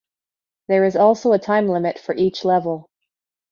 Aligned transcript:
There 0.67 0.83
is 0.83 0.95
also 0.95 1.31
a 1.31 1.37
time 1.37 1.67
limit 1.67 1.99
for 1.99 2.15
each 2.15 2.43
level. 2.43 2.89